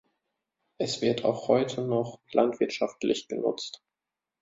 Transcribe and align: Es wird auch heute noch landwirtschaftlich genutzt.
Es 0.79 1.03
wird 1.03 1.25
auch 1.25 1.47
heute 1.47 1.83
noch 1.83 2.19
landwirtschaftlich 2.31 3.27
genutzt. 3.27 3.83